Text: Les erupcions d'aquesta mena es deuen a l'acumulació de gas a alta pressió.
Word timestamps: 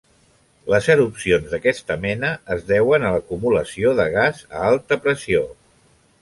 Les 0.73 0.85
erupcions 0.93 1.51
d'aquesta 1.51 1.97
mena 2.05 2.31
es 2.55 2.65
deuen 2.71 3.05
a 3.05 3.13
l'acumulació 3.17 3.93
de 4.01 4.09
gas 4.17 4.41
a 4.49 4.65
alta 4.71 4.99
pressió. 5.05 5.47